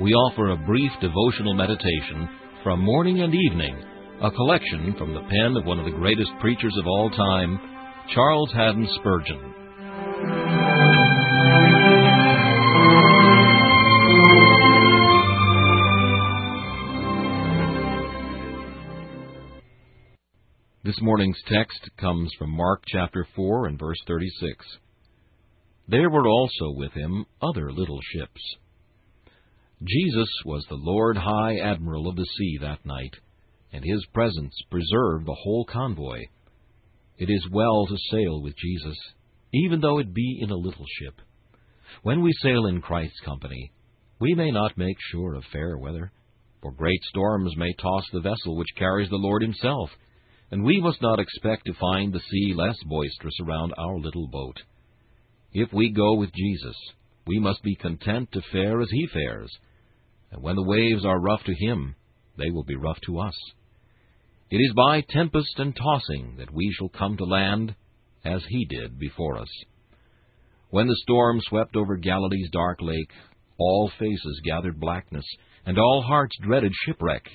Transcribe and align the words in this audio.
we 0.00 0.14
offer 0.14 0.50
a 0.50 0.56
brief 0.56 0.90
devotional 1.02 1.52
meditation 1.52 2.26
from 2.62 2.80
morning 2.80 3.20
and 3.20 3.34
evening, 3.34 3.76
a 4.22 4.30
collection 4.30 4.94
from 4.96 5.12
the 5.12 5.20
pen 5.20 5.54
of 5.58 5.66
one 5.66 5.78
of 5.78 5.84
the 5.84 5.90
greatest 5.90 6.30
preachers 6.40 6.74
of 6.78 6.86
all 6.86 7.10
time, 7.10 7.60
Charles 8.14 8.50
Haddon 8.52 8.88
Spurgeon. 8.98 9.54
This 20.82 20.98
morning's 21.02 21.38
text 21.46 21.90
comes 21.98 22.32
from 22.38 22.56
Mark 22.56 22.84
chapter 22.86 23.26
4 23.36 23.66
and 23.66 23.78
verse 23.78 24.00
36. 24.06 24.64
There 25.88 26.08
were 26.08 26.26
also 26.26 26.70
with 26.70 26.92
him 26.92 27.26
other 27.42 27.70
little 27.70 28.00
ships. 28.14 28.40
Jesus 29.82 30.28
was 30.44 30.62
the 30.68 30.74
Lord 30.74 31.16
High 31.16 31.56
Admiral 31.56 32.06
of 32.06 32.14
the 32.14 32.26
sea 32.36 32.58
that 32.60 32.84
night, 32.84 33.14
and 33.72 33.82
his 33.82 34.04
presence 34.12 34.54
preserved 34.70 35.24
the 35.24 35.36
whole 35.42 35.64
convoy. 35.64 36.20
It 37.16 37.30
is 37.30 37.48
well 37.50 37.86
to 37.86 37.96
sail 38.10 38.42
with 38.42 38.54
Jesus, 38.58 38.98
even 39.54 39.80
though 39.80 39.98
it 39.98 40.12
be 40.12 40.38
in 40.42 40.50
a 40.50 40.56
little 40.56 40.84
ship. 40.98 41.14
When 42.02 42.20
we 42.20 42.30
sail 42.42 42.66
in 42.66 42.82
Christ's 42.82 43.20
company, 43.24 43.72
we 44.20 44.34
may 44.34 44.50
not 44.50 44.76
make 44.76 44.98
sure 45.10 45.34
of 45.34 45.44
fair 45.50 45.78
weather, 45.78 46.12
for 46.60 46.72
great 46.72 47.02
storms 47.04 47.56
may 47.56 47.72
toss 47.72 48.04
the 48.12 48.20
vessel 48.20 48.56
which 48.56 48.76
carries 48.76 49.08
the 49.08 49.16
Lord 49.16 49.40
himself, 49.40 49.88
and 50.50 50.62
we 50.62 50.78
must 50.78 51.00
not 51.00 51.20
expect 51.20 51.64
to 51.64 51.72
find 51.80 52.12
the 52.12 52.20
sea 52.30 52.52
less 52.54 52.76
boisterous 52.84 53.40
around 53.40 53.72
our 53.78 53.98
little 53.98 54.28
boat. 54.28 54.58
If 55.54 55.72
we 55.72 55.90
go 55.90 56.16
with 56.16 56.34
Jesus, 56.34 56.76
we 57.26 57.38
must 57.38 57.62
be 57.62 57.76
content 57.76 58.30
to 58.32 58.42
fare 58.52 58.82
as 58.82 58.90
he 58.90 59.06
fares, 59.06 59.50
and 60.30 60.42
when 60.42 60.56
the 60.56 60.62
waves 60.62 61.04
are 61.04 61.20
rough 61.20 61.42
to 61.44 61.54
him, 61.54 61.96
they 62.36 62.50
will 62.50 62.64
be 62.64 62.76
rough 62.76 63.00
to 63.06 63.18
us. 63.18 63.34
It 64.50 64.56
is 64.56 64.72
by 64.74 65.02
tempest 65.08 65.58
and 65.58 65.74
tossing 65.76 66.36
that 66.38 66.52
we 66.52 66.72
shall 66.76 66.88
come 66.88 67.16
to 67.16 67.24
land, 67.24 67.74
as 68.24 68.42
he 68.48 68.64
did 68.64 68.98
before 68.98 69.38
us. 69.38 69.48
When 70.70 70.86
the 70.86 70.96
storm 71.02 71.40
swept 71.40 71.76
over 71.76 71.96
Galilee's 71.96 72.50
dark 72.50 72.80
lake, 72.80 73.10
all 73.58 73.90
faces 73.98 74.40
gathered 74.44 74.80
blackness, 74.80 75.24
and 75.66 75.78
all 75.78 76.02
hearts 76.02 76.36
dreaded 76.40 76.72
shipwreck. 76.84 77.28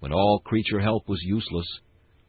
When 0.00 0.12
all 0.12 0.40
creature 0.44 0.80
help 0.80 1.08
was 1.08 1.20
useless, 1.22 1.66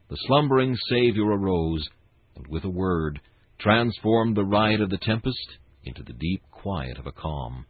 the 0.08 0.16
slumbering 0.26 0.76
Saviour 0.88 1.30
arose, 1.30 1.88
and 2.34 2.46
with 2.48 2.64
a 2.64 2.70
word 2.70 3.20
transformed 3.58 4.36
the 4.36 4.44
riot 4.44 4.80
of 4.80 4.90
the 4.90 4.98
tempest 4.98 5.58
into 5.84 6.02
the 6.02 6.12
deep 6.12 6.42
quiet 6.50 6.98
of 6.98 7.06
a 7.06 7.12
calm. 7.12 7.66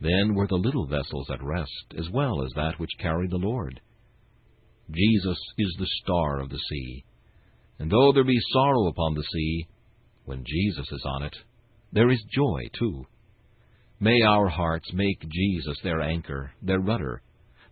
Then 0.00 0.34
were 0.34 0.46
the 0.46 0.56
little 0.56 0.86
vessels 0.86 1.28
at 1.30 1.42
rest, 1.42 1.94
as 1.98 2.08
well 2.10 2.44
as 2.44 2.52
that 2.54 2.78
which 2.78 2.90
carried 3.00 3.30
the 3.30 3.36
Lord. 3.36 3.80
Jesus 4.90 5.38
is 5.58 5.76
the 5.78 5.88
star 6.02 6.40
of 6.40 6.50
the 6.50 6.60
sea. 6.70 7.04
And 7.78 7.90
though 7.90 8.12
there 8.12 8.24
be 8.24 8.38
sorrow 8.52 8.86
upon 8.86 9.14
the 9.14 9.24
sea, 9.32 9.66
when 10.24 10.44
Jesus 10.46 10.86
is 10.90 11.02
on 11.04 11.22
it, 11.24 11.36
there 11.92 12.10
is 12.10 12.22
joy 12.34 12.68
too. 12.78 13.06
May 14.00 14.22
our 14.22 14.48
hearts 14.48 14.92
make 14.92 15.20
Jesus 15.20 15.78
their 15.82 16.00
anchor, 16.00 16.52
their 16.62 16.80
rudder, 16.80 17.22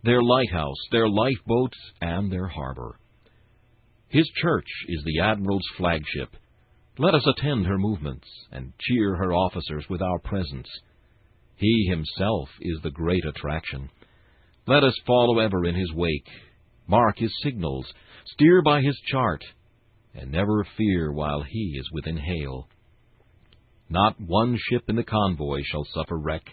their 0.03 0.21
lighthouse, 0.21 0.77
their 0.91 1.07
lifeboat, 1.07 1.73
and 2.01 2.31
their 2.31 2.47
harbor. 2.47 2.99
His 4.09 4.29
church 4.41 4.67
is 4.87 5.03
the 5.03 5.19
Admiral's 5.21 5.67
flagship. 5.77 6.35
Let 6.97 7.13
us 7.13 7.25
attend 7.27 7.65
her 7.65 7.77
movements, 7.77 8.27
and 8.51 8.73
cheer 8.79 9.15
her 9.15 9.33
officers 9.33 9.85
with 9.89 10.01
our 10.01 10.19
presence. 10.19 10.67
He 11.57 11.87
himself 11.89 12.49
is 12.61 12.79
the 12.81 12.91
great 12.91 13.25
attraction. 13.25 13.89
Let 14.67 14.83
us 14.83 14.93
follow 15.05 15.39
ever 15.39 15.65
in 15.65 15.75
his 15.75 15.91
wake, 15.93 16.27
mark 16.87 17.17
his 17.17 17.33
signals, 17.43 17.91
steer 18.25 18.61
by 18.61 18.81
his 18.81 18.97
chart, 19.07 19.43
and 20.13 20.31
never 20.31 20.65
fear 20.77 21.11
while 21.11 21.41
he 21.41 21.77
is 21.79 21.89
within 21.91 22.17
hail. 22.17 22.67
Not 23.89 24.19
one 24.19 24.57
ship 24.69 24.83
in 24.87 24.95
the 24.95 25.03
convoy 25.03 25.61
shall 25.65 25.85
suffer 25.93 26.17
wreck. 26.17 26.43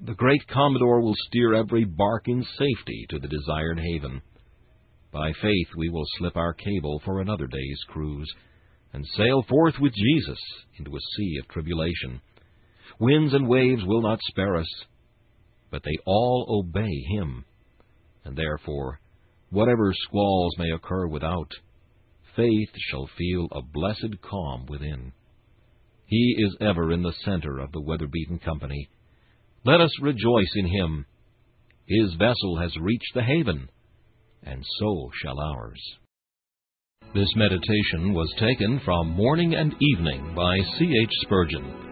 The 0.00 0.14
great 0.14 0.48
Commodore 0.48 1.00
will 1.00 1.14
steer 1.28 1.54
every 1.54 1.84
bark 1.84 2.26
in 2.26 2.42
safety 2.42 3.06
to 3.10 3.20
the 3.20 3.28
desired 3.28 3.78
haven. 3.78 4.22
By 5.12 5.32
faith 5.40 5.68
we 5.76 5.90
will 5.90 6.06
slip 6.18 6.36
our 6.36 6.54
cable 6.54 7.00
for 7.04 7.20
another 7.20 7.46
day's 7.46 7.80
cruise, 7.88 8.32
and 8.92 9.06
sail 9.16 9.44
forth 9.48 9.74
with 9.80 9.92
Jesus 9.94 10.40
into 10.78 10.96
a 10.96 11.00
sea 11.16 11.38
of 11.38 11.48
tribulation. 11.48 12.20
Winds 13.02 13.34
and 13.34 13.48
waves 13.48 13.82
will 13.84 14.00
not 14.00 14.20
spare 14.28 14.56
us, 14.56 14.84
but 15.72 15.82
they 15.82 15.96
all 16.06 16.46
obey 16.48 17.02
him. 17.10 17.44
And 18.24 18.36
therefore, 18.36 19.00
whatever 19.50 19.92
squalls 19.92 20.54
may 20.56 20.70
occur 20.70 21.08
without, 21.08 21.50
faith 22.36 22.68
shall 22.76 23.10
feel 23.18 23.48
a 23.50 23.60
blessed 23.60 24.22
calm 24.22 24.66
within. 24.68 25.10
He 26.06 26.36
is 26.38 26.56
ever 26.60 26.92
in 26.92 27.02
the 27.02 27.12
center 27.24 27.58
of 27.58 27.72
the 27.72 27.80
weather-beaten 27.80 28.38
company. 28.38 28.88
Let 29.64 29.80
us 29.80 29.90
rejoice 30.00 30.52
in 30.54 30.68
him. 30.68 31.04
His 31.88 32.14
vessel 32.20 32.58
has 32.60 32.72
reached 32.80 33.14
the 33.14 33.24
haven, 33.24 33.68
and 34.44 34.64
so 34.78 35.10
shall 35.20 35.40
ours. 35.40 35.82
This 37.16 37.34
meditation 37.34 38.14
was 38.14 38.32
taken 38.38 38.80
from 38.84 39.10
Morning 39.10 39.56
and 39.56 39.74
Evening 39.80 40.36
by 40.36 40.56
C. 40.78 40.84
H. 41.02 41.10
Spurgeon. 41.22 41.91